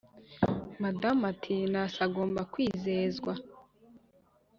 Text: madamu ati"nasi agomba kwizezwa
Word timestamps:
madamu 0.81 1.23
ati"nasi 1.33 1.99
agomba 2.07 2.41
kwizezwa 2.51 3.33